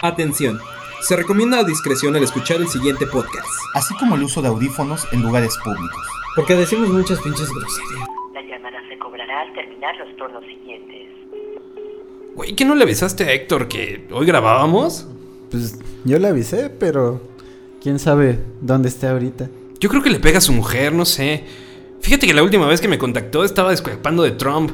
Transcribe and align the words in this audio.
Atención. 0.00 0.60
Se 1.00 1.16
recomienda 1.16 1.58
a 1.58 1.64
discreción 1.64 2.14
al 2.14 2.22
escuchar 2.22 2.58
el 2.58 2.68
siguiente 2.68 3.06
podcast. 3.06 3.48
así 3.74 3.94
como 3.96 4.14
el 4.14 4.22
uso 4.22 4.40
de 4.40 4.48
audífonos 4.48 5.06
en 5.12 5.22
lugares 5.22 5.56
públicos. 5.64 6.02
Porque 6.36 6.54
decimos 6.54 6.88
muchas 6.88 7.20
pinches 7.20 7.50
groserías. 7.50 8.08
La 8.32 8.42
llamada 8.42 8.78
se 8.88 8.96
cobrará 8.98 9.40
al 9.40 9.52
terminar 9.54 9.96
los 9.96 10.16
turnos 10.16 10.44
siguientes. 10.44 11.08
Güey, 12.36 12.54
¿qué 12.54 12.64
no 12.64 12.76
le 12.76 12.84
avisaste 12.84 13.24
a 13.24 13.32
Héctor 13.32 13.66
que 13.66 14.06
hoy 14.12 14.24
grabábamos? 14.24 15.08
Pues 15.50 15.80
yo 16.04 16.18
le 16.20 16.28
avisé, 16.28 16.70
pero 16.70 17.20
quién 17.82 17.98
sabe 17.98 18.38
dónde 18.60 18.88
esté 18.88 19.08
ahorita. 19.08 19.50
Yo 19.80 19.88
creo 19.88 20.02
que 20.02 20.10
le 20.10 20.20
pega 20.20 20.38
a 20.38 20.42
su 20.42 20.52
mujer, 20.52 20.92
no 20.92 21.04
sé. 21.04 21.44
Fíjate 22.00 22.28
que 22.28 22.34
la 22.34 22.44
última 22.44 22.66
vez 22.66 22.80
que 22.80 22.88
me 22.88 22.98
contactó 22.98 23.42
estaba 23.42 23.70
descuepando 23.70 24.22
de 24.22 24.30
Trump, 24.30 24.70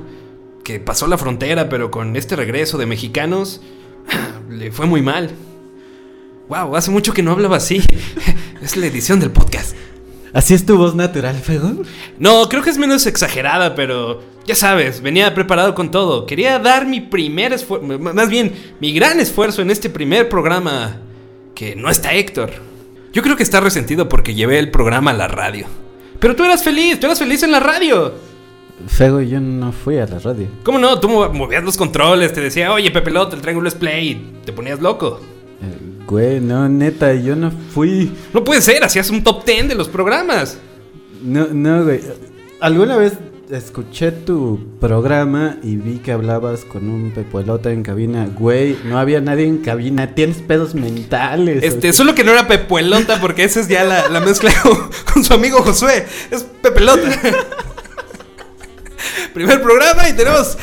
que 0.62 0.80
pasó 0.80 1.06
la 1.06 1.16
frontera, 1.16 1.70
pero 1.70 1.91
con 1.91 2.14
este 2.16 2.36
regreso 2.36 2.77
de 2.77 2.85
mexicanos 2.85 3.63
le 4.54 4.72
fue 4.72 4.86
muy 4.86 5.03
mal. 5.03 5.31
Wow, 6.49 6.76
hace 6.76 6.90
mucho 6.90 7.13
que 7.13 7.22
no 7.22 7.32
hablaba 7.32 7.57
así. 7.57 7.82
Es 8.63 8.79
la 8.79 8.86
edición 8.86 9.21
del 9.21 9.30
podcast. 9.30 9.77
¿Así 10.32 10.54
es 10.54 10.64
tu 10.64 10.79
voz 10.79 10.94
natural, 10.94 11.36
Fego? 11.36 11.82
No, 12.18 12.49
creo 12.49 12.63
que 12.63 12.71
es 12.71 12.79
menos 12.79 13.07
exagerada, 13.07 13.75
pero 13.75 14.22
ya 14.46 14.54
sabes, 14.54 15.03
venía 15.03 15.35
preparado 15.35 15.75
con 15.75 15.90
todo. 15.90 16.25
Quería 16.25 16.58
dar 16.58 16.86
mi 16.86 17.03
primer 17.03 17.53
esfuerzo, 17.53 17.99
más 17.99 18.30
bien, 18.30 18.54
mi 18.80 18.94
gran 18.94 19.21
esfuerzo 19.21 19.61
en 19.61 19.71
este 19.71 19.90
primer 19.90 20.30
programa 20.30 21.02
que 21.55 21.77
no 21.77 21.91
está 21.91 22.14
Héctor. 22.14 22.52
Yo 23.13 23.22
creo 23.22 23.36
que 23.36 23.43
está 23.43 23.61
resentido 23.61 24.08
porque 24.08 24.35
llevé 24.35 24.58
el 24.58 24.71
programa 24.71 25.11
a 25.11 25.14
la 25.14 25.29
radio. 25.29 25.66
Pero 26.18 26.35
tú 26.35 26.43
eras 26.43 26.64
feliz, 26.64 26.99
tú 26.99 27.07
eras 27.07 27.18
feliz 27.18 27.43
en 27.43 27.52
la 27.52 27.61
radio. 27.61 28.14
Fego, 28.89 29.21
yo 29.21 29.41
no 29.41 29.73
fui 29.73 29.99
a 29.99 30.07
la 30.07 30.19
radio. 30.19 30.49
¿Cómo 30.64 30.79
no? 30.79 30.99
Tú 31.01 31.09
mo- 31.09 31.29
movías 31.31 31.63
los 31.64 31.77
controles, 31.77 32.33
te 32.33 32.41
decía, 32.41 32.73
oye, 32.73 32.91
Pepelote, 32.91 33.37
el 33.37 33.42
triángulo 33.42 33.69
es 33.69 33.75
play, 33.75 34.09
y 34.11 34.45
te 34.45 34.53
ponías 34.53 34.81
loco. 34.81 35.20
Eh, 35.62 36.05
güey, 36.06 36.41
no, 36.41 36.69
neta, 36.69 37.14
yo 37.14 37.36
no 37.36 37.50
fui. 37.50 38.12
No 38.33 38.42
puede 38.44 38.61
ser, 38.62 38.83
hacías 38.84 39.11
un 39.11 39.22
top 39.22 39.44
10 39.44 39.69
de 39.69 39.75
los 39.75 39.89
programas. 39.89 40.58
No, 41.22 41.47
no, 41.53 41.84
güey. 41.84 42.00
Alguna 42.61 42.97
vez 42.97 43.14
escuché 43.50 44.11
tu 44.11 44.58
programa 44.81 45.59
y 45.62 45.77
vi 45.77 45.98
que 45.98 46.12
hablabas 46.12 46.64
con 46.64 46.88
un 46.91 47.12
pepuelota 47.12 47.70
en 47.70 47.83
cabina. 47.83 48.27
Güey, 48.38 48.77
no 48.84 48.98
había 48.98 49.20
nadie 49.20 49.47
en 49.47 49.59
cabina. 49.59 50.14
Tienes 50.14 50.38
pedos 50.38 50.75
mentales. 50.75 51.62
Este, 51.62 51.92
solo 51.92 52.14
que 52.14 52.25
no 52.25 52.33
era 52.33 52.48
Pepuelota, 52.48 53.20
porque 53.20 53.44
esa 53.44 53.61
es 53.61 53.69
ya 53.69 53.84
la, 53.84 54.09
la 54.09 54.20
mezcla 54.20 54.50
con, 54.62 54.77
con 55.12 55.25
su 55.25 55.33
amigo 55.33 55.62
Josué. 55.62 56.05
Es 56.31 56.42
Pepelota. 56.61 57.09
Primer 59.34 59.60
programa 59.60 60.08
y 60.08 60.12
tenemos 60.12 60.56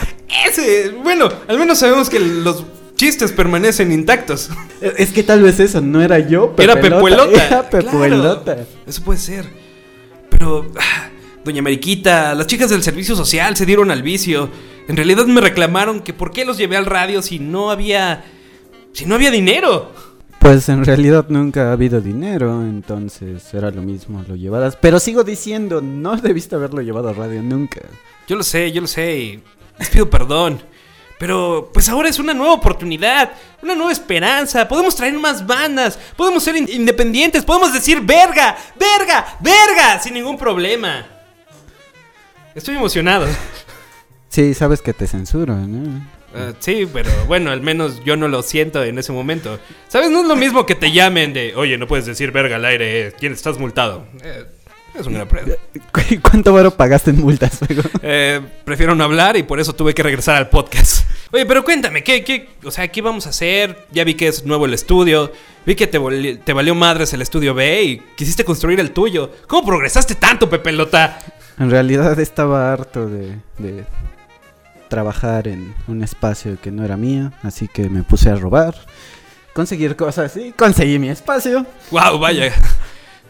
ese. 0.48 0.90
Bueno, 1.04 1.30
al 1.48 1.60
menos 1.60 1.78
sabemos 1.78 2.10
que 2.10 2.20
los 2.20 2.64
chistes 2.96 3.34
permanecen 3.34 3.92
intactos. 3.92 4.50
Es 4.80 5.12
que 5.12 5.24
tal 5.24 5.44
vez 5.44 5.60
eso 5.60 5.82
no 5.82 6.02
era 6.02 6.20
yo. 6.20 6.56
Era 6.58 6.80
Pepuelota. 6.80 7.48
Era 7.48 7.70
pepuelota. 7.70 8.44
Claro, 8.44 8.68
eso 8.88 9.04
puede 9.04 9.20
ser. 9.20 9.46
Pero, 10.30 10.72
ah, 10.80 11.10
doña 11.44 11.62
Mariquita, 11.62 12.34
las 12.34 12.48
chicas 12.48 12.70
del 12.70 12.82
servicio 12.82 13.16
social 13.16 13.58
se 13.58 13.66
dieron 13.66 13.92
al 13.92 14.04
vicio. 14.04 14.50
En 14.88 14.96
realidad 14.96 15.26
me 15.26 15.42
reclamaron 15.42 16.00
que 16.00 16.14
por 16.14 16.32
qué 16.32 16.46
los 16.46 16.58
llevé 16.58 16.78
al 16.78 16.86
radio 16.86 17.22
si 17.22 17.40
no 17.40 17.72
había. 17.72 18.24
si 18.94 19.06
no 19.06 19.16
había 19.16 19.32
dinero. 19.32 19.92
Pues 20.42 20.68
en 20.70 20.84
realidad 20.84 21.28
nunca 21.30 21.70
ha 21.70 21.74
habido 21.74 22.02
dinero, 22.02 22.64
entonces 22.64 23.54
era 23.54 23.70
lo 23.70 23.84
mismo, 23.84 24.24
lo 24.28 24.36
llevadas. 24.36 24.76
Pero 24.76 25.00
sigo 25.00 25.24
diciendo, 25.24 25.82
no 25.82 26.18
debiste 26.22 26.56
haberlo 26.56 26.82
llevado 26.82 27.10
a 27.10 27.14
radio 27.14 27.42
nunca. 27.44 27.82
Yo 28.28 28.36
lo 28.36 28.44
sé, 28.44 28.72
yo 28.72 28.82
lo 28.82 28.88
sé 28.88 29.18
y 29.18 29.44
les 29.78 29.90
pido 29.90 30.10
perdón. 30.10 30.60
Pero 31.20 31.70
pues 31.72 31.88
ahora 31.90 32.10
es 32.10 32.18
una 32.18 32.34
nueva 32.34 32.54
oportunidad, 32.54 33.32
una 33.62 33.76
nueva 33.76 33.92
esperanza. 33.92 34.68
Podemos 34.68 34.96
traer 34.96 35.14
más 35.20 35.46
bandas, 35.46 36.00
podemos 36.18 36.44
ser 36.44 36.56
in- 36.56 36.68
independientes, 36.72 37.46
podemos 37.46 37.72
decir 37.72 38.02
verga, 38.02 38.58
verga, 38.80 39.38
verga, 39.40 40.00
sin 40.00 40.16
ningún 40.16 40.38
problema. 40.40 41.06
Estoy 42.56 42.76
emocionado. 42.76 43.28
Sí, 44.30 44.56
sabes 44.56 44.82
que 44.82 44.94
te 44.94 45.06
censuro, 45.06 45.56
¿no? 45.56 46.02
Ah, 46.36 46.54
sí, 46.60 46.88
pero 46.92 47.10
bueno, 47.28 47.52
al 47.52 47.62
menos 47.62 48.04
yo 48.06 48.16
no 48.16 48.28
lo 48.28 48.42
siento 48.42 48.84
en 48.84 48.98
ese 48.98 49.12
momento. 49.12 49.60
¿Sabes? 49.88 50.10
No 50.10 50.22
es 50.22 50.28
lo 50.28 50.36
mismo 50.36 50.66
que 50.66 50.76
te 50.76 50.92
llamen 50.92 51.34
de, 51.34 51.54
oye, 51.56 51.78
no 51.78 51.88
puedes 51.88 52.06
decir 52.06 52.32
verga 52.32 52.56
al 52.56 52.66
aire, 52.66 53.08
eh, 53.08 53.14
¿quién 53.20 53.34
estás 53.34 53.58
multado? 53.58 54.06
Eh, 54.24 54.46
es 54.98 55.06
un 55.08 55.14
gran 55.14 55.28
pedo. 55.28 55.56
¿Cuánto 56.22 56.54
varo 56.54 56.72
pagaste 56.72 57.12
en 57.12 57.18
multas? 57.22 57.60
Eh, 58.04 58.42
prefiero 58.66 58.96
no 58.96 59.04
hablar 59.04 59.38
y 59.38 59.44
por 59.44 59.60
eso 59.60 59.74
tuve 59.74 59.94
que 59.94 60.04
regresar 60.04 60.36
al 60.38 60.50
podcast. 60.50 61.06
Oye, 61.32 61.46
pero 61.46 61.64
cuéntame, 61.64 62.04
¿qué, 62.04 62.24
qué, 62.24 62.50
o 62.64 62.72
sea, 62.72 62.88
¿qué 62.90 63.02
vamos 63.02 63.26
a 63.26 63.30
hacer? 63.30 63.86
Ya 63.92 64.04
vi 64.04 64.16
que 64.16 64.28
es 64.28 64.44
nuevo 64.46 64.66
el 64.66 64.74
estudio, 64.74 65.32
vi 65.66 65.76
que 65.76 65.88
te, 65.88 65.98
vali- 66.00 66.38
te 66.44 66.52
valió 66.54 66.76
madres 66.76 67.14
el 67.14 67.22
estudio 67.22 67.54
B 67.54 67.84
y 67.84 67.98
quisiste 68.18 68.44
construir 68.44 68.80
el 68.82 68.92
tuyo. 68.92 69.32
¿Cómo 69.48 69.66
progresaste 69.66 70.16
tanto, 70.16 70.50
Pepelota? 70.50 71.20
En 71.60 71.70
realidad 71.70 72.20
estaba 72.20 72.74
harto 72.74 73.08
de, 73.08 73.38
de 73.60 73.86
trabajar 74.92 75.48
en 75.48 75.74
un 75.88 76.04
espacio 76.04 76.60
que 76.62 76.70
no 76.70 76.84
era 76.86 76.98
mío, 76.98 77.32
así 77.42 77.68
que 77.70 77.90
me 77.90 78.04
puse 78.04 78.30
a 78.30 78.36
robar, 78.36 78.76
conseguir 79.54 79.96
cosas 79.96 80.36
y 80.38 80.52
conseguí 80.52 81.00
mi 81.00 81.10
espacio. 81.10 81.66
Wow, 81.90 82.20
vaya. 82.20 82.54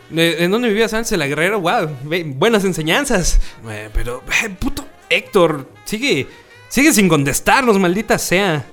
¿De- 0.10 0.44
¿En 0.44 0.50
dónde 0.52 0.68
vivías 0.70 0.94
antes 0.94 1.18
la 1.18 1.28
Guerrero? 1.28 1.62
Wow, 1.62 1.90
buenas 2.36 2.66
enseñanzas. 2.66 3.40
Eh, 3.70 3.90
pero, 3.94 4.24
eh, 4.44 4.50
puto 4.50 4.84
Héctor, 5.08 5.70
sigue, 5.86 6.28
sigue 6.68 6.92
sin 6.94 7.08
contestarnos, 7.08 7.78
maldita 7.80 8.18
sea. 8.18 8.66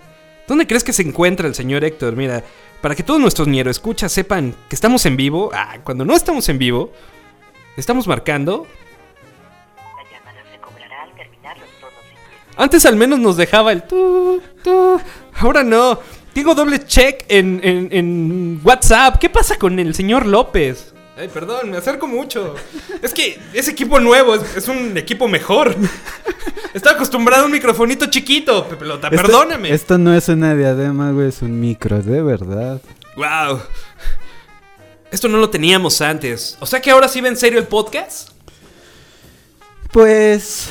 ¿Dónde 0.49 0.67
crees 0.67 0.83
que 0.83 0.93
se 0.95 1.03
encuentra 1.03 1.47
el 1.47 1.55
señor 1.55 1.85
Héctor? 1.85 2.17
Mira, 2.17 2.43
para 2.81 2.95
que 2.95 3.03
todos 3.03 3.21
nuestros 3.21 3.47
ñero 3.49 3.71
escuchas 3.71 4.11
sepan 4.11 4.55
que 4.69 4.75
estamos 4.75 5.05
en 5.05 5.17
vivo, 5.17 5.51
ah, 5.53 5.77
cuando 5.85 6.05
no 6.07 6.17
estamos 6.17 6.49
en 6.49 6.59
vivo, 6.59 6.91
estamos 7.77 8.07
marcando. 8.09 8.67
Antes 12.59 12.85
al 12.85 12.97
menos 12.97 13.19
nos 13.19 13.37
dejaba 13.39 13.73
el 13.73 13.85
tu, 13.85 14.43
tu. 14.63 15.01
Ahora 15.39 15.63
no. 15.65 15.99
Tengo 16.35 16.55
doble 16.55 16.85
check 16.85 17.25
en, 17.29 17.61
en- 17.65 17.89
en 17.91 18.61
WhatsApp. 18.63 19.17
¿Qué 19.19 19.31
pasa 19.31 19.57
con 19.57 19.79
el 19.79 19.95
señor 19.95 20.27
López? 20.27 20.93
Ay, 21.17 21.29
perdón, 21.29 21.71
me 21.71 21.79
acerco 21.79 22.07
mucho. 22.07 22.55
Es 23.03 23.13
que 23.15 23.41
ese 23.53 23.73
equipo 23.73 23.99
nuevo 23.99 24.35
es, 24.37 24.57
es 24.57 24.69
un 24.69 24.97
equipo 24.99 25.27
mejor. 25.27 25.75
Estaba 26.75 26.95
acostumbrado 26.97 27.43
a 27.45 27.47
un 27.47 27.53
microfonito 27.53 28.07
chiquito, 28.07 28.69
Pepelota. 28.69 29.09
Esto- 29.09 29.23
Perdóname. 29.23 29.73
Esto 29.73 29.99
no 29.99 30.15
es 30.15 30.29
una 30.29 30.55
diadema, 30.55 31.11
güey, 31.13 31.29
es 31.29 31.43
un 31.43 31.59
micro, 31.59 32.03
de 32.03 32.23
verdad. 32.23 32.81
Wow. 33.17 33.61
Esto 35.11 35.27
no 35.29 35.39
lo 35.39 35.49
teníamos 35.51 36.01
antes. 36.03 36.57
O 36.61 36.67
sea 36.67 36.81
que 36.81 36.91
ahora 36.91 37.09
sí 37.09 37.21
va 37.21 37.29
en 37.29 37.37
serio 37.37 37.59
el 37.59 37.67
podcast. 37.67 38.29
Pues 39.91 40.69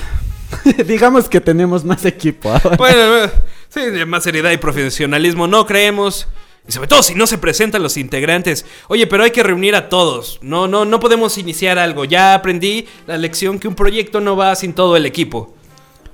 digamos 0.85 1.29
que 1.29 1.41
tenemos 1.41 1.83
más 1.83 2.05
equipo 2.05 2.49
ahora. 2.49 2.77
Bueno, 2.77 3.25
eh, 3.25 3.31
sí, 3.69 4.05
más 4.05 4.23
seriedad 4.23 4.51
y 4.51 4.57
profesionalismo 4.57 5.47
no 5.47 5.65
creemos. 5.65 6.27
Y 6.67 6.71
sobre 6.73 6.87
todo 6.89 7.01
si 7.01 7.15
no 7.15 7.27
se 7.27 7.37
presentan 7.37 7.81
los 7.81 7.95
integrantes. 7.95 8.65
Oye, 8.89 9.07
pero 9.07 9.23
hay 9.23 9.31
que 9.31 9.43
reunir 9.43 9.75
a 9.75 9.87
todos. 9.89 10.39
No, 10.41 10.67
no, 10.67 10.83
no 10.83 10.99
podemos 10.99 11.37
iniciar 11.37 11.79
algo. 11.79 12.03
Ya 12.03 12.33
aprendí 12.33 12.85
la 13.07 13.17
lección 13.17 13.57
que 13.57 13.67
un 13.67 13.75
proyecto 13.75 14.19
no 14.19 14.35
va 14.35 14.55
sin 14.55 14.73
todo 14.73 14.97
el 14.97 15.05
equipo. 15.05 15.55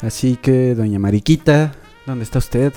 Así 0.01 0.37
que, 0.39 0.75
doña 0.75 0.99
Mariquita, 0.99 1.73
¿dónde 2.05 2.23
está 2.23 2.37
usted? 2.39 2.73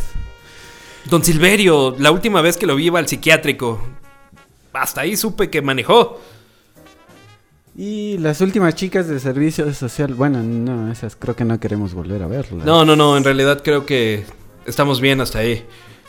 Don 1.07 1.23
Silverio, 1.23 1.95
la 1.99 2.11
última 2.11 2.41
vez 2.41 2.57
que 2.57 2.67
lo 2.67 2.77
vi 2.77 2.87
iba 2.87 2.99
al 2.99 3.09
psiquiátrico. 3.09 3.81
Hasta 4.73 5.03
ahí 5.03 5.17
supe 5.17 5.51
que 5.51 5.61
manejó. 5.61 6.21
Y 7.79 8.17
las 8.19 8.41
últimas 8.41 8.75
chicas 8.75 9.07
de 9.07 9.21
servicio 9.21 9.73
social, 9.75 10.15
bueno, 10.15 10.43
no, 10.43 10.91
esas 10.91 11.15
creo 11.15 11.37
que 11.37 11.45
no 11.45 11.61
queremos 11.61 11.93
volver 11.93 12.23
a 12.23 12.27
verlas. 12.27 12.65
No, 12.65 12.85
no, 12.87 12.97
no, 12.97 13.17
en 13.19 13.25
realidad 13.25 13.61
creo 13.63 13.85
que 13.85 14.25
estamos 14.65 15.01
bien 15.01 15.21
hasta 15.21 15.41
ahí. 15.41 15.63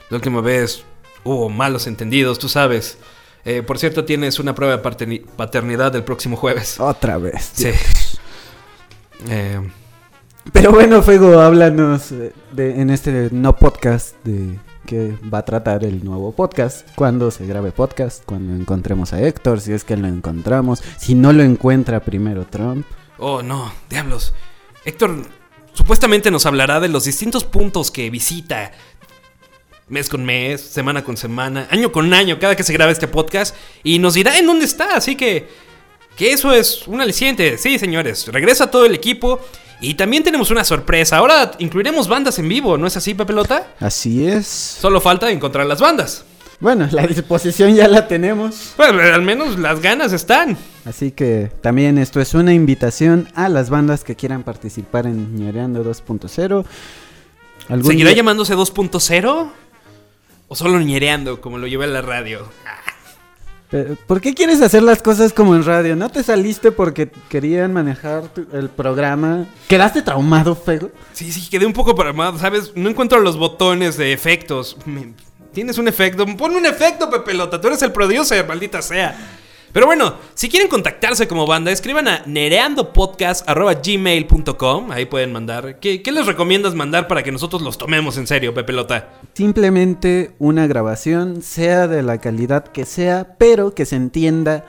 La 0.10 0.16
última 0.18 0.40
vez 0.40 0.84
hubo 1.26 1.50
malos 1.50 1.86
entendidos, 1.88 2.40
tú 2.40 2.48
sabes. 2.48 2.98
Eh, 3.44 3.64
por 3.64 3.80
cierto, 3.80 4.06
tienes 4.06 4.40
una 4.40 4.56
prueba 4.56 4.78
de 4.78 4.84
paterni- 4.84 5.26
paternidad 5.26 5.94
el 5.96 6.04
próximo 6.04 6.38
jueves. 6.38 6.80
Otra 6.80 7.18
vez. 7.18 7.52
Sí. 7.54 7.72
Eh, 9.30 9.60
Pero 10.54 10.72
bueno, 10.72 11.02
Fuego, 11.02 11.40
háblanos 11.42 12.12
eh, 12.14 12.32
de, 12.54 12.80
en 12.80 12.90
este 12.90 13.30
no 13.32 13.56
podcast 13.58 14.16
de 14.24 14.58
qué 14.88 15.14
va 15.32 15.40
a 15.40 15.46
tratar 15.46 15.84
el 15.84 16.04
nuevo 16.04 16.32
podcast, 16.32 16.88
cuándo 16.96 17.30
se 17.30 17.46
grabe 17.46 17.72
podcast, 17.72 18.24
cuando 18.26 18.56
encontremos 18.56 19.12
a 19.12 19.22
Héctor, 19.22 19.60
si 19.60 19.74
es 19.74 19.84
que 19.84 19.98
lo 19.98 20.08
encontramos, 20.08 20.82
si 20.98 21.14
no 21.14 21.34
lo 21.34 21.44
encuentra 21.44 22.00
primero 22.00 22.48
Trump. 22.48 22.88
oh, 23.20 23.44
no, 23.44 23.72
diablos. 23.90 24.34
Héctor 24.86 25.28
supuestamente 25.74 26.32
nos 26.32 26.46
hablará 26.46 26.80
de 26.80 26.88
los 26.88 27.04
distintos 27.04 27.44
puntos 27.44 27.92
que 27.92 28.10
visita 28.10 28.72
mes 29.90 30.08
con 30.10 30.26
mes, 30.26 30.62
semana 30.62 31.04
con 31.04 31.18
semana, 31.18 31.68
año 31.70 31.92
con 31.92 32.14
año, 32.14 32.40
cada 32.40 32.56
que 32.56 32.64
se 32.64 32.74
grabe 32.74 32.94
este 32.94 33.10
podcast, 33.10 33.56
y 33.84 34.00
nos 34.00 34.14
dirá 34.14 34.40
en 34.40 34.48
dónde 34.48 34.66
está, 34.66 34.96
así 34.96 35.18
que, 35.18 35.50
que 36.16 36.32
eso 36.32 36.54
es 36.54 36.88
un 36.88 37.02
aliciente. 37.02 37.58
Sí, 37.58 37.78
señores, 37.78 38.26
regresa 38.28 38.72
todo 38.72 38.86
el 38.86 38.96
equipo. 38.96 39.42
Y 39.80 39.94
también 39.94 40.24
tenemos 40.24 40.50
una 40.50 40.64
sorpresa. 40.64 41.18
Ahora 41.18 41.52
incluiremos 41.60 42.08
bandas 42.08 42.40
en 42.40 42.50
vivo, 42.50 42.78
¿no 42.78 42.88
es 42.88 42.98
así, 42.98 43.14
Pepelota? 43.14 43.68
Así 43.80 44.28
es. 44.28 44.48
Solo 44.48 45.00
falta 45.00 45.30
encontrar 45.32 45.66
las 45.68 45.80
bandas. 45.80 46.26
Bueno, 46.60 46.88
la 46.92 47.06
disposición 47.06 47.76
ya 47.76 47.88
la 47.88 48.08
tenemos. 48.08 48.74
Bueno, 48.78 49.00
al 49.02 49.22
menos 49.22 49.60
las 49.60 49.80
ganas 49.80 50.12
están. 50.14 50.58
Así 50.86 51.12
que 51.12 51.52
también 51.62 52.00
esto 52.00 52.20
es 52.20 52.34
una 52.34 52.52
invitación 52.54 53.28
a 53.36 53.48
las 53.50 53.70
bandas 53.70 54.04
que 54.04 54.16
quieran 54.16 54.42
participar 54.44 55.06
en 55.06 55.36
Ñereando 55.36 55.84
2.0. 55.84 56.66
Algún 57.70 57.92
¿Seguirá 57.92 58.10
día- 58.10 58.18
llamándose 58.18 58.56
2.0? 58.56 59.52
¿O 60.48 60.56
solo 60.56 60.80
ñereando, 60.80 61.42
como 61.42 61.58
lo 61.60 61.68
lleva 61.68 61.84
en 61.86 61.94
la 61.94 62.02
radio? 62.02 62.48
¿Por 64.08 64.22
qué 64.22 64.34
quieres 64.34 64.62
hacer 64.62 64.82
las 64.82 65.02
cosas 65.02 65.34
como 65.34 65.54
en 65.56 65.66
radio? 65.66 65.96
¿No 65.96 66.10
te 66.10 66.24
saliste 66.24 66.72
porque 66.72 67.10
querían 67.28 67.74
manejar 67.74 68.24
el 68.54 68.70
programa? 68.70 69.46
¿Quedaste 69.68 70.02
traumado, 70.02 70.56
Fego? 70.56 70.90
Sí, 71.12 71.32
sí, 71.34 71.50
quedé 71.50 71.66
un 71.66 71.74
poco 71.74 71.94
paramado, 71.94 72.38
¿sabes? 72.40 72.72
No 72.76 72.90
encuentro 72.90 73.20
los 73.20 73.38
botones 73.38 73.98
de 73.98 74.14
efectos. 74.14 74.78
¿Tienes 75.52 75.78
un 75.78 75.88
efecto? 75.90 76.26
Pon 76.38 76.56
un 76.56 76.66
efecto, 76.66 77.10
Pepelota. 77.10 77.60
Tú 77.60 77.68
eres 77.68 77.82
el 77.82 77.92
producer, 77.92 78.48
maldita 78.48 78.82
sea. 78.82 79.18
Pero 79.74 79.86
bueno, 79.86 80.16
si 80.34 80.48
quieren 80.50 80.70
contactarse 80.70 81.28
como 81.28 81.46
banda, 81.46 81.72
escriban 81.72 82.08
a 82.08 82.24
nereandopodcast.gmail.com. 82.26 84.92
Ahí 84.92 85.06
pueden 85.06 85.32
mandar. 85.32 85.80
¿Qué, 85.80 86.02
¿Qué 86.02 86.12
les 86.12 86.26
recomiendas 86.26 86.74
mandar 86.76 87.08
para 87.08 87.24
que 87.24 87.32
nosotros 87.32 87.62
los 87.62 87.78
tomemos 87.78 88.18
en 88.18 88.28
serio, 88.28 88.54
Pepelota? 88.54 89.14
Simplemente 89.34 90.36
una 90.40 90.68
grabación, 90.68 91.42
sea 91.42 91.88
de 91.88 92.04
la 92.04 92.18
calidad 92.20 92.66
que 92.66 92.84
sea, 92.86 93.36
pero 93.38 93.74
que 93.76 93.86
se 93.86 93.96
entienda 93.96 94.66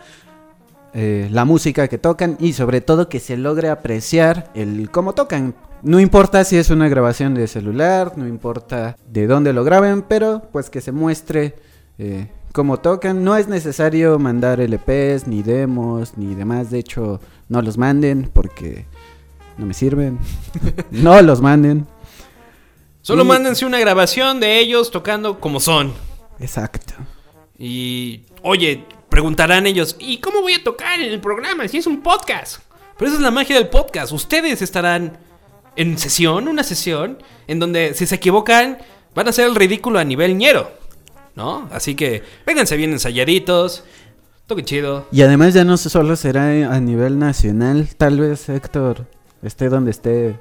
eh, 0.95 1.29
la 1.31 1.45
música 1.45 1.87
que 1.87 1.99
tocan 1.99 2.37
y 2.41 2.55
sobre 2.55 2.81
todo 2.81 3.09
que 3.09 3.21
se 3.21 3.37
logre 3.37 3.69
apreciar 3.69 4.51
el 4.55 4.91
cómo 4.91 5.15
tocan. 5.15 5.55
No 5.83 6.01
importa 6.01 6.43
si 6.45 6.57
es 6.57 6.71
una 6.71 6.89
grabación 6.89 7.35
de 7.35 7.47
celular, 7.47 8.15
no 8.17 8.27
importa 8.27 8.97
de 9.07 9.27
dónde 9.27 9.53
lo 9.53 9.65
graben, 9.65 10.03
pero 10.03 10.49
pues 10.51 10.71
que 10.71 10.81
se 10.81 10.91
muestre 10.91 11.57
eh, 11.99 12.29
cómo 12.59 12.81
tocan. 12.81 13.23
No 13.23 13.37
es 13.37 13.47
necesario 13.47 14.19
mandar 14.19 14.59
LPs, 14.59 15.29
ni 15.29 15.45
demos, 15.45 16.19
ni 16.19 16.35
demás. 16.35 16.73
De 16.73 16.81
hecho, 16.81 17.21
no 17.49 17.63
los 17.63 17.79
manden 17.79 18.29
porque 18.35 18.85
no 19.57 19.65
me 19.65 19.75
sirven. 19.75 20.19
no 20.91 21.23
los 21.23 21.41
manden. 21.41 21.87
Solo 23.01 23.23
Y- 23.23 23.27
mándense 23.29 23.65
una 23.65 23.79
grabación 23.79 24.41
de 24.41 24.59
ellos 24.59 24.91
tocando 24.91 25.39
como 25.39 25.61
son. 25.61 25.93
Exacto. 26.41 26.95
Y, 27.57 28.23
oye, 28.43 28.85
preguntarán 29.09 29.69
ellos, 29.69 29.95
¿y 30.01 30.19
cómo 30.19 30.41
voy 30.43 30.55
a 30.55 30.65
tocar 30.65 30.99
en 30.99 31.13
el 31.13 31.21
programa 31.21 31.69
si 31.69 31.79
es 31.79 31.87
un 31.87 32.03
podcast? 32.03 32.61
Pero 32.99 33.09
esa 33.09 33.19
es 33.19 33.23
la 33.23 33.31
magia 33.31 33.55
del 33.55 33.69
podcast. 33.69 34.11
Ustedes 34.13 34.63
estarán 34.63 35.17
en 35.77 35.97
sesión, 35.97 36.49
una 36.49 36.65
sesión, 36.65 37.23
en 37.47 37.61
donde 37.61 37.95
si 37.95 38.05
se 38.05 38.17
equivocan, 38.17 38.79
van 39.15 39.29
a 39.29 39.31
hacer 39.31 39.47
el 39.47 39.55
ridículo 39.55 40.01
a 40.01 40.05
nivel 40.05 40.37
ñero. 40.37 40.77
¿No? 41.39 41.69
Así 41.71 41.95
que, 41.95 42.25
vénganse 42.45 42.77
bien 42.77 42.91
ensayaditos, 42.91 43.85
toquen 44.49 44.65
chido. 44.65 45.07
Y 45.13 45.23
además 45.23 45.55
ya 45.55 45.63
no 45.63 45.77
solo 45.77 46.17
será 46.17 46.47
a 46.75 46.81
nivel 46.81 47.21
nacional, 47.21 47.89
tal 47.97 48.19
vez 48.19 48.49
Héctor 48.49 49.07
esté 49.45 49.69
donde 49.69 49.93
esté, 49.93 50.35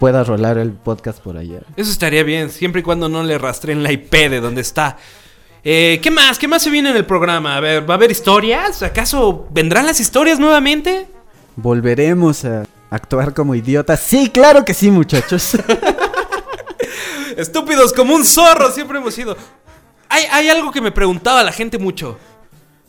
pueda 0.00 0.24
rolar 0.24 0.58
el 0.58 0.72
podcast 0.72 1.20
por 1.20 1.36
allá. 1.36 1.60
Eso 1.76 1.92
estaría 1.92 2.24
bien, 2.24 2.50
siempre 2.50 2.80
y 2.80 2.82
cuando 2.82 3.08
no 3.08 3.22
le 3.22 3.38
rastreen 3.38 3.84
la 3.84 3.92
IP 3.92 4.10
de 4.10 4.40
donde 4.40 4.62
está. 4.62 4.96
Eh, 5.62 6.00
¿Qué 6.02 6.10
más? 6.10 6.40
¿Qué 6.40 6.48
más 6.48 6.60
se 6.60 6.70
viene 6.70 6.90
en 6.90 6.96
el 6.96 7.06
programa? 7.06 7.56
A 7.56 7.60
ver, 7.60 7.88
¿va 7.88 7.94
a 7.94 7.96
haber 7.96 8.10
historias? 8.10 8.82
¿Acaso 8.82 9.46
vendrán 9.52 9.86
las 9.86 10.00
historias 10.00 10.40
nuevamente? 10.40 11.06
¿Volveremos 11.54 12.44
a 12.44 12.64
actuar 12.90 13.32
como 13.32 13.54
idiotas? 13.54 14.00
Sí, 14.00 14.28
claro 14.28 14.64
que 14.64 14.74
sí, 14.74 14.90
muchachos. 14.90 15.56
Estúpidos 17.36 17.92
como 17.92 18.16
un 18.16 18.24
zorro, 18.24 18.72
siempre 18.72 18.98
hemos 18.98 19.14
sido. 19.14 19.36
Hay, 20.12 20.24
hay 20.30 20.50
algo 20.50 20.72
que 20.72 20.82
me 20.82 20.92
preguntaba 20.92 21.42
la 21.42 21.52
gente 21.52 21.78
mucho. 21.78 22.18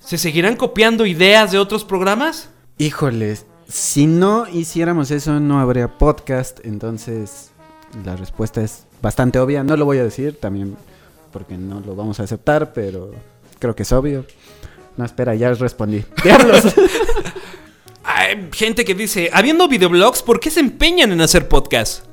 ¿Se 0.01 0.17
seguirán 0.17 0.57
copiando 0.57 1.05
ideas 1.05 1.53
de 1.53 1.57
otros 1.57 1.85
programas? 1.85 2.49
Híjoles, 2.77 3.45
si 3.65 4.07
no 4.07 4.45
hiciéramos 4.49 5.09
eso 5.09 5.39
no 5.39 5.61
habría 5.61 5.97
podcast, 5.97 6.59
entonces 6.65 7.51
la 8.03 8.17
respuesta 8.17 8.61
es 8.61 8.87
bastante 9.01 9.39
obvia. 9.39 9.63
No 9.63 9.77
lo 9.77 9.85
voy 9.85 9.99
a 9.99 10.03
decir 10.03 10.37
también 10.37 10.75
porque 11.31 11.57
no 11.57 11.79
lo 11.79 11.95
vamos 11.95 12.19
a 12.19 12.23
aceptar, 12.23 12.73
pero 12.73 13.11
creo 13.57 13.73
que 13.73 13.83
es 13.83 13.91
obvio. 13.93 14.25
No, 14.97 15.05
espera, 15.05 15.33
ya 15.33 15.53
respondí. 15.53 16.03
¡Diablos! 16.25 16.75
Hay 18.03 18.49
gente 18.51 18.83
que 18.83 18.95
dice, 18.95 19.29
habiendo 19.31 19.69
videoblogs, 19.69 20.21
¿por 20.21 20.41
qué 20.41 20.51
se 20.51 20.59
empeñan 20.59 21.13
en 21.13 21.21
hacer 21.21 21.47
podcast? 21.47 22.03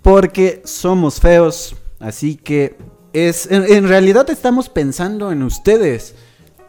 Porque 0.00 0.62
somos 0.64 1.20
feos. 1.20 1.76
Así 2.00 2.36
que 2.36 2.78
es. 3.14 3.50
En, 3.50 3.88
realidad 3.88 4.28
estamos 4.28 4.68
pensando 4.68 5.32
en 5.32 5.42
ustedes. 5.42 6.14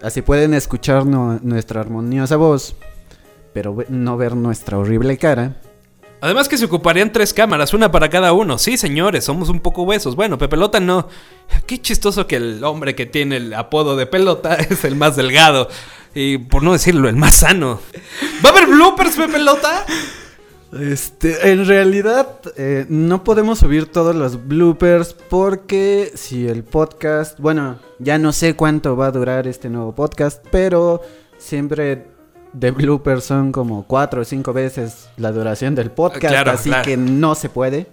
Así 0.02 0.22
pueden 0.22 0.54
escuchar 0.54 1.06
nuestra 1.06 1.82
armoniosa 1.82 2.38
voz. 2.38 2.76
Pero 3.54 3.76
no 3.90 4.18
ver 4.18 4.36
nuestra 4.36 4.78
horrible 4.78 5.18
cara. 5.18 5.58
Además 6.22 6.48
que 6.48 6.58
se 6.58 6.66
ocuparían 6.66 7.12
tres 7.12 7.34
cámaras, 7.34 7.74
una 7.74 7.92
para 7.92 8.10
cada 8.10 8.34
uno. 8.34 8.58
Sí, 8.58 8.78
señores, 8.78 9.26
somos 9.26 9.50
un 9.50 9.60
poco 9.60 9.84
huesos. 9.84 10.16
Bueno, 10.16 10.38
Pepelota 10.38 10.80
no. 10.80 11.08
Qué 11.66 11.82
chistoso 11.82 12.26
que 12.26 12.38
el 12.38 12.64
hombre 12.64 12.96
que 12.96 13.06
tiene 13.06 13.38
el 13.38 13.54
apodo 13.54 13.96
de 13.96 14.06
pelota 14.06 14.56
es 14.70 14.86
el 14.86 14.96
más 14.96 15.16
delgado. 15.16 15.70
Y 16.14 16.38
por 16.38 16.64
no 16.64 16.74
decirlo, 16.74 17.10
el 17.10 17.16
más 17.16 17.36
sano. 17.36 17.82
¿Va 18.44 18.50
a 18.50 18.52
haber 18.54 18.68
bloopers, 18.68 19.16
Pepelota? 19.16 19.86
Este, 20.80 21.52
en 21.52 21.66
realidad 21.66 22.28
eh, 22.58 22.86
no 22.90 23.24
podemos 23.24 23.60
subir 23.60 23.92
todos 23.92 24.14
los 24.16 24.46
bloopers 24.48 25.14
porque 25.14 26.12
si 26.16 26.48
el 26.48 26.64
podcast, 26.64 27.40
bueno, 27.40 27.80
ya 28.00 28.18
no 28.18 28.34
sé 28.34 28.56
cuánto 28.56 28.98
va 28.98 29.08
a 29.08 29.12
durar 29.12 29.48
este 29.48 29.70
nuevo 29.70 29.96
podcast, 29.96 30.46
pero 30.52 31.02
siempre 31.38 32.08
de 32.52 32.72
bloopers 32.72 33.24
son 33.24 33.52
como 33.52 33.86
cuatro 33.88 34.22
o 34.22 34.26
cinco 34.26 34.52
veces 34.54 35.10
la 35.18 35.32
duración 35.32 35.76
del 35.76 35.92
podcast, 35.92 36.28
Claro, 36.28 36.52
así 36.52 36.70
claro. 36.70 36.84
que 36.84 36.98
no 36.98 37.36
se 37.36 37.50
puede. 37.50 37.88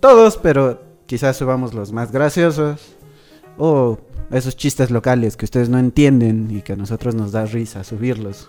Todos, 0.00 0.36
pero 0.36 0.82
quizás 1.06 1.36
subamos 1.36 1.72
los 1.74 1.92
más 1.92 2.10
graciosos 2.10 2.80
o 3.58 3.98
esos 4.30 4.56
chistes 4.56 4.90
locales 4.90 5.36
que 5.36 5.44
ustedes 5.44 5.68
no 5.68 5.78
entienden 5.78 6.48
y 6.50 6.62
que 6.62 6.72
a 6.74 6.76
nosotros 6.76 7.14
nos 7.14 7.32
da 7.32 7.44
risa 7.46 7.82
subirlos. 7.84 8.48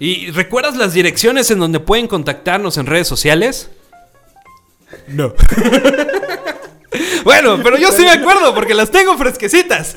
¿Y 0.00 0.30
recuerdas 0.30 0.76
las 0.76 0.94
direcciones 0.94 1.50
en 1.50 1.58
donde 1.58 1.78
pueden 1.78 2.08
contactarnos 2.08 2.78
en 2.78 2.86
redes 2.86 3.06
sociales? 3.06 3.70
No. 5.08 5.34
bueno, 7.24 7.60
pero 7.62 7.76
yo 7.76 7.92
sí 7.92 8.02
me 8.02 8.10
acuerdo 8.10 8.54
porque 8.54 8.72
las 8.72 8.90
tengo 8.90 9.16
fresquecitas. 9.18 9.94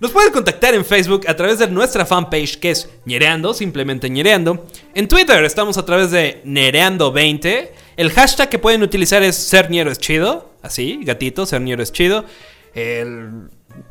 Nos 0.00 0.12
pueden 0.12 0.32
contactar 0.32 0.74
en 0.74 0.84
Facebook 0.84 1.26
a 1.28 1.36
través 1.36 1.58
de 1.58 1.68
nuestra 1.68 2.06
fanpage 2.06 2.58
que 2.58 2.70
es 2.70 2.88
Ñereando, 3.04 3.52
simplemente 3.52 4.08
Ñereando. 4.08 4.66
En 4.94 5.08
Twitter 5.08 5.44
estamos 5.44 5.76
a 5.76 5.84
través 5.84 6.10
de 6.10 6.40
Nereando20. 6.46 7.70
El 7.98 8.10
hashtag 8.12 8.48
que 8.48 8.58
pueden 8.58 8.82
utilizar 8.82 9.22
es 9.22 9.36
Ser 9.36 9.70
Ñero 9.70 9.90
es 9.90 9.98
chido. 9.98 10.52
Así, 10.62 11.00
gatito, 11.02 11.44
Ser 11.44 11.60
Ñero 11.60 11.82
es 11.82 11.92
chido. 11.92 12.24
El 12.74 13.50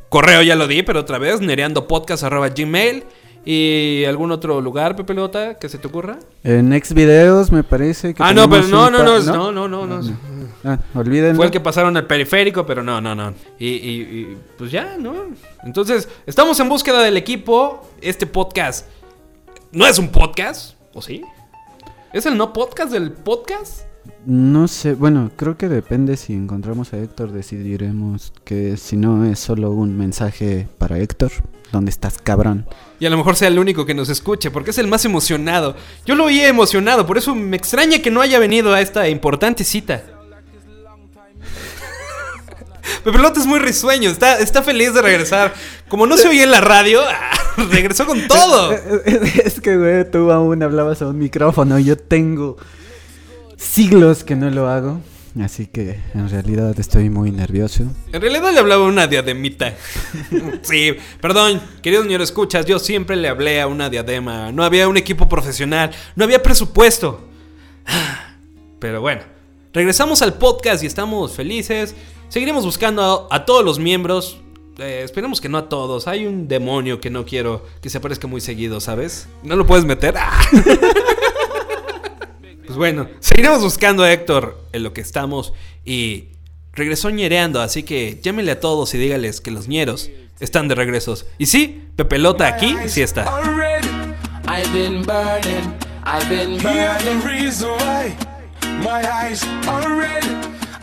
correo 0.09 0.41
ya 0.41 0.55
lo 0.55 0.67
di, 0.67 0.81
pero 0.81 1.01
otra 1.01 1.19
vez, 1.19 1.41
nereandopodcast.gmail. 1.41 3.03
¿Y 3.49 4.03
algún 4.03 4.33
otro 4.33 4.59
lugar, 4.59 4.97
Pepe 4.97 5.13
Lota, 5.13 5.57
que 5.57 5.69
se 5.69 5.77
te 5.77 5.87
ocurra? 5.87 6.19
En 6.43 6.67
Next 6.67 6.91
Videos 6.91 7.49
me 7.49 7.63
parece 7.63 8.13
que 8.13 8.21
Ah, 8.21 8.33
no, 8.33 8.49
pero 8.49 8.67
no, 8.67 8.89
no, 8.91 8.97
pa- 8.97 9.03
no, 9.05 9.51
no, 9.53 9.67
no, 9.69 9.85
no, 9.87 10.01
no. 10.01 10.17
Ah, 10.65 10.77
olvídenlo. 10.93 11.37
Fue 11.37 11.45
el 11.45 11.51
que 11.51 11.61
pasaron 11.61 11.95
al 11.95 12.05
periférico, 12.07 12.65
pero 12.65 12.83
no, 12.83 12.99
no, 12.99 13.15
no. 13.15 13.33
Y, 13.57 13.67
y- 13.67 14.01
y, 14.01 14.37
pues 14.57 14.69
ya, 14.69 14.97
¿no? 14.99 15.13
Entonces, 15.63 16.09
estamos 16.25 16.59
en 16.59 16.67
búsqueda 16.67 17.01
del 17.03 17.15
equipo. 17.15 17.89
Este 18.01 18.25
podcast 18.27 18.85
no 19.71 19.87
es 19.87 19.97
un 19.97 20.09
podcast, 20.09 20.73
¿o 20.93 21.01
sí? 21.01 21.21
¿Es 22.11 22.25
el 22.25 22.35
no 22.37 22.51
podcast 22.51 22.91
del 22.91 23.13
podcast? 23.13 23.83
No 24.25 24.67
sé, 24.67 24.93
bueno, 24.93 25.31
creo 25.37 25.57
que 25.57 25.69
depende 25.69 26.17
si 26.17 26.33
encontramos 26.33 26.91
a 26.91 26.97
Héctor, 26.97 27.31
decidiremos 27.31 28.33
que 28.43 28.75
si 28.75 28.97
no 28.97 29.23
es 29.23 29.39
solo 29.39 29.71
un 29.71 29.97
mensaje 29.97 30.67
para 30.77 30.97
Héctor. 30.99 31.31
¿Dónde 31.71 31.91
estás, 31.91 32.17
cabrón? 32.23 32.65
Y 32.99 33.05
a 33.05 33.09
lo 33.09 33.17
mejor 33.17 33.35
sea 33.35 33.49
el 33.49 33.59
único 33.59 33.85
que 33.85 33.93
nos 33.93 34.09
escuche, 34.09 34.51
porque 34.51 34.71
es 34.71 34.77
el 34.77 34.87
más 34.87 35.03
emocionado. 35.05 35.75
Yo 36.05 36.15
lo 36.15 36.25
oí 36.25 36.41
emocionado, 36.41 37.05
por 37.05 37.17
eso 37.17 37.35
me 37.35 37.57
extraña 37.57 37.99
que 37.99 38.09
no 38.09 38.21
haya 38.21 38.39
venido 38.39 38.73
a 38.73 38.81
esta 38.81 39.07
importante 39.09 39.63
cita. 39.63 40.03
Pepelota 43.03 43.39
es 43.39 43.45
muy 43.45 43.59
risueño, 43.59 44.09
está, 44.09 44.39
está 44.39 44.63
feliz 44.63 44.93
de 44.93 45.01
regresar. 45.01 45.53
Como 45.89 46.07
no 46.07 46.17
se 46.17 46.29
oía 46.29 46.43
en 46.43 46.51
la 46.51 46.61
radio, 46.61 47.01
regresó 47.71 48.05
con 48.05 48.27
todo. 48.27 48.71
es 48.71 49.59
que, 49.61 49.77
güey, 49.77 50.09
tú 50.09 50.31
aún 50.31 50.63
hablabas 50.63 51.01
a 51.01 51.07
un 51.07 51.19
micrófono. 51.19 51.79
Yo 51.79 51.97
tengo 51.97 52.57
siglos 53.57 54.23
que 54.23 54.35
no 54.35 54.49
lo 54.49 54.69
hago. 54.69 55.01
Así 55.43 55.67
que 55.67 55.99
en 56.13 56.29
realidad 56.29 56.79
estoy 56.79 57.09
muy 57.09 57.31
nervioso. 57.31 57.83
En 58.11 58.21
realidad 58.21 58.51
le 58.51 58.59
hablaba 58.59 58.85
a 58.85 58.87
una 58.87 59.07
diademita. 59.07 59.75
sí, 60.61 60.95
perdón, 61.21 61.61
querido 61.81 62.03
señor 62.03 62.21
escuchas, 62.21 62.65
yo 62.65 62.79
siempre 62.79 63.15
le 63.15 63.27
hablé 63.27 63.61
a 63.61 63.67
una 63.67 63.89
diadema. 63.89 64.51
No 64.51 64.63
había 64.63 64.87
un 64.87 64.97
equipo 64.97 65.27
profesional, 65.29 65.91
no 66.15 66.23
había 66.23 66.41
presupuesto. 66.41 67.27
Pero 68.79 69.01
bueno, 69.01 69.21
regresamos 69.73 70.21
al 70.21 70.35
podcast 70.35 70.83
y 70.83 70.87
estamos 70.87 71.33
felices. 71.33 71.95
Seguiremos 72.29 72.65
buscando 72.65 73.27
a, 73.31 73.45
todos 73.45 73.63
los 73.63 73.79
miembros. 73.79 74.39
eh, 74.79 75.01
esperemos 75.03 75.41
que 75.41 75.49
no 75.49 75.57
a 75.57 75.69
todos. 75.69 76.07
Hay 76.07 76.25
un 76.25 76.47
demonio 76.47 76.99
que 76.99 77.09
no 77.09 77.25
quiero 77.25 77.65
que 77.81 77.89
se 77.89 77.97
aparezca 77.97 78.27
muy 78.27 78.41
seguido, 78.41 78.79
¿sabes? 78.79 79.27
¿No 79.43 79.55
lo 79.55 79.65
puedes 79.65 79.85
meter? 79.85 80.15
Bueno, 82.77 83.09
seguiremos 83.19 83.63
buscando 83.63 84.03
a 84.03 84.13
Héctor 84.13 84.63
en 84.71 84.83
lo 84.83 84.93
que 84.93 85.01
estamos 85.01 85.51
y 85.83 86.29
regresó 86.73 87.09
ñereando, 87.09 87.59
así 87.59 87.81
que 87.81 88.19
llámenle 88.21 88.51
a 88.51 88.59
todos 88.59 88.93
y 88.93 88.99
dígales 88.99 89.41
que 89.41 89.49
los 89.49 89.67
ñeros 89.67 90.11
están 90.39 90.67
de 90.67 90.75
regresos. 90.75 91.25
Y 91.39 91.47
sí, 91.47 91.87
Pepelota 91.95 92.45
aquí 92.47 92.75
sí 92.85 93.01
está. 93.01 93.23
Already, 93.23 93.87
I've 94.47 94.71
been 94.71 95.03
burning, 95.03 95.73
I've 96.05 96.29
been 96.29 96.59
hear 96.59 96.95
the 96.99 97.15
burning, 97.15 97.25
reason 97.25 97.69
why 97.79 98.15
my 98.83 99.01
eyes 99.03 99.43
are 99.67 99.97
red. 99.97 100.23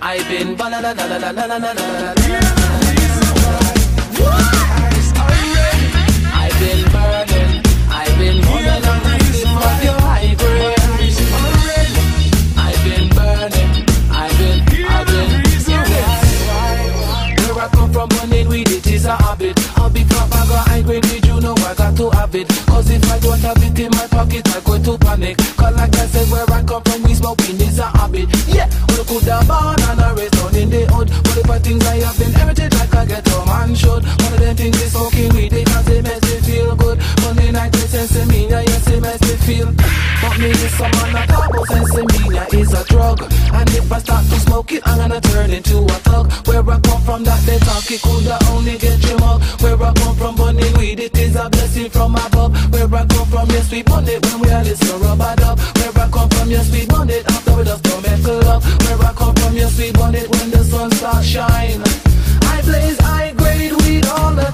I've 0.03 0.29
been 0.29 0.57
is 19.05 19.11
a 19.11 19.17
habit. 19.23 19.59
I'll 19.77 19.91
be 19.91 20.03
got 20.05 20.33
high 20.69 20.83
grade 20.83 21.05
with 21.05 21.27
you, 21.27 21.41
know 21.41 21.55
I 21.69 21.75
got 21.75 21.97
to 21.97 22.11
have 22.11 22.35
it. 22.35 22.49
Cause 22.67 22.91
if 22.91 23.05
I 23.11 23.19
don't 23.21 23.41
have 23.41 23.63
it 23.63 23.79
in 23.79 23.91
my 23.93 24.07
pocket, 24.09 24.49
I 24.49 24.61
go 24.61 24.79
to 24.79 24.99
panic. 24.99 25.37
Cause 25.57 25.75
like 25.77 25.95
I 25.95 26.07
said, 26.07 26.29
where 26.31 26.49
I 26.51 26.63
come 26.63 26.83
from, 26.83 27.03
we 27.03 27.15
smoking 27.15 27.61
is 27.61 27.79
a 27.79 27.87
habit. 27.87 28.29
Yeah, 28.49 28.69
we 28.89 29.05
could 29.05 29.29
have 29.29 29.47
born 29.47 29.81
and 29.89 30.01
a 30.01 30.15
raised 30.17 30.33
down 30.33 30.55
in 30.57 30.71
the 30.71 30.87
hood. 30.93 31.09
But 31.25 31.37
if 31.37 31.51
I 31.51 31.59
things 31.59 31.87
I 31.87 31.97
have 32.01 32.19
been 32.19 32.33
heritage 32.33 32.75
like 32.75 32.95
I 32.95 33.05
get 33.07 33.29
a 33.29 33.47
man 33.47 33.75
should. 33.75 34.05
One 34.05 34.33
of 34.33 34.41
them 34.41 34.57
things 34.57 34.81
is 34.81 34.93
smoking 34.93 35.35
weed, 35.35 35.53
they 35.53 35.65
cause 35.65 35.89
it 35.89 36.03
makes 36.05 36.25
me 36.25 36.37
feel 36.41 36.77
good. 36.77 36.99
Money 37.23 37.53
night, 37.53 37.73
this 37.73 37.91
sense 37.91 38.17
me, 38.29 38.49
yeah, 38.49 38.61
yes, 38.61 38.89
it 38.89 39.01
makes 39.01 39.21
me 39.21 39.37
feel. 39.45 39.69
But 40.23 40.39
me 40.39 40.51
is 40.51 40.73
someone 40.73 41.13
that 41.13 41.29
about 41.29 41.67
sense 41.69 41.95
me, 41.95 42.35
yeah, 42.35 42.57
is 42.57 42.73
a 42.73 42.85
drug. 42.85 43.21
I 43.95 43.99
start 44.01 44.25
to 44.27 44.41
smoke 44.41 44.73
it, 44.73 44.83
I'm 44.85 44.99
gonna 44.99 45.21
turn 45.21 45.53
into 45.53 45.79
a 45.79 45.99
thug. 46.03 46.27
Where 46.49 46.69
I 46.69 46.81
come 46.81 47.01
from, 47.03 47.23
that 47.23 47.41
they 47.47 47.59
talk, 47.61 47.89
it 47.89 48.03
coulda 48.03 48.39
only 48.51 48.77
get 48.77 48.99
you 49.09 49.17
mug. 49.19 49.41
Where 49.63 49.81
I 49.81 49.93
come 49.95 50.17
from, 50.17 50.35
bunny 50.35 50.67
weed, 50.77 50.99
it 50.99 51.17
is 51.17 51.37
a 51.37 51.49
blessing 51.49 51.91
from 51.91 52.17
above. 52.17 52.51
Where 52.73 52.91
I 52.91 53.07
come 53.07 53.29
from, 53.31 53.49
yes, 53.51 53.71
we 53.71 53.85
bun 53.85 54.09
it 54.09 54.19
when 54.27 54.41
we 54.41 54.51
are 54.51 54.65
listen 54.65 55.01
rubber 55.01 55.37
dub. 55.37 55.61
Where 55.79 55.95
I 55.95 56.11
come 56.11 56.29
from, 56.29 56.51
yes, 56.51 56.73
we 56.73 56.87
bun 56.87 57.09
it 57.09 57.25
after 57.31 57.55
we 57.55 57.63
just 57.63 57.85
don't 57.85 58.03
love. 58.43 58.65
Where 58.83 58.99
I 58.99 59.13
come 59.15 59.35
from, 59.37 59.55
yes, 59.55 59.79
we 59.79 59.93
bun 59.93 60.17
it 60.17 60.29
when 60.29 60.51
the 60.51 60.65
sun 60.65 60.91
starts 60.91 61.27
shine. 61.27 61.81
I 62.51 62.63
blaze 62.67 62.99
high 62.99 63.31
grade 63.31 63.75
weed 63.87 64.07
all 64.07 64.35
the 64.35 64.54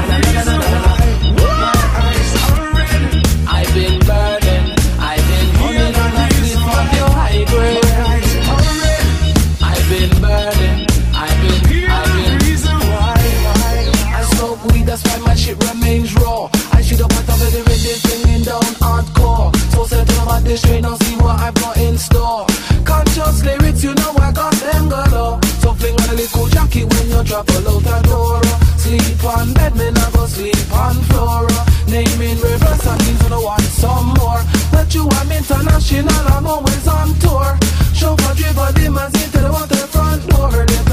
on 29.31 29.53
bed, 29.53 29.75
me 29.75 29.89
nah 29.91 30.09
go 30.11 30.25
sleep 30.25 30.71
on 30.73 30.95
floor. 31.09 31.47
Naming 31.87 32.39
rivers 32.39 32.81
that 32.85 32.97
means 33.05 33.21
I 33.31 33.37
want 33.37 33.63
some 33.63 34.07
more. 34.19 34.41
That 34.71 34.93
you 34.93 35.07
am 35.19 35.31
international, 35.31 36.23
I'm 36.35 36.47
always 36.47 36.87
on 36.87 37.13
tour. 37.19 37.57
Show 37.93 38.15
Chauffeur, 38.15 38.33
driver, 38.35 38.71
I 38.75 39.05
into 39.07 39.39
the 39.39 39.51
waterfront 39.51 40.27
door. 40.29 40.90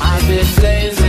I've 0.00 0.28
been 0.28 0.46
blazing. 0.56 1.03